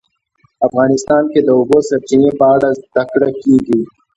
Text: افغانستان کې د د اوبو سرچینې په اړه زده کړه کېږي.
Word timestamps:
افغانستان 0.67 1.23
کې 1.31 1.39
د 1.43 1.45
د 1.47 1.49
اوبو 1.57 1.77
سرچینې 1.89 2.31
په 2.39 2.45
اړه 2.55 2.69
زده 2.79 3.03
کړه 3.11 3.29
کېږي. 3.41 3.79